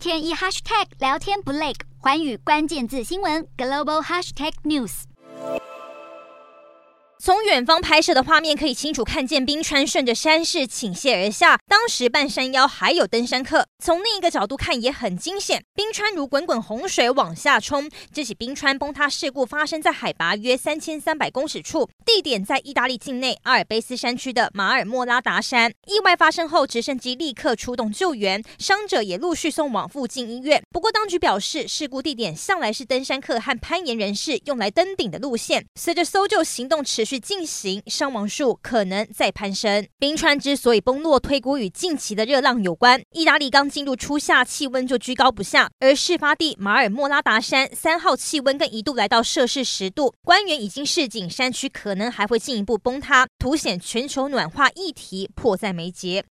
[0.00, 5.02] 天一 hashtag 聊天不累，环宇关键字新闻 global hashtag news。
[7.18, 13.66] 从远方拍摄的画面可以清楚看见冰川顺着山势倾泻而下，当时半山腰还有登山客。
[13.82, 17.90] 从另一个角度看也很惊险，冰川如滚滚洪水往下冲。
[18.12, 25.72] 这起冰川崩塌事故发生在海拔约三千三百公尺处，地点在意大利境内阿尔卑斯山区的马尔莫拉达山。
[25.86, 30.62] 意外发生后，直升机立刻出动救援，伤者也陆续送往附近医院。
[30.70, 37.18] 不过，当局表示，事故地点向来是登山客和攀岩人士用来登顶的路线，随着搜救行动持续。
[37.18, 39.88] 进行，伤亡数可能再攀升。
[39.98, 43.00] 冰川之所以崩落，推估与近期的热浪有关。
[43.12, 50.14] 意大利刚进入初夏，气温就居高不下，而事发地马尔莫拉达山三号气温更一度来到摄氏十度。
[50.22, 56.24] 官员已经示警，山区可能还会进一步崩塌，凸显全球暖化议题迫在眉睫。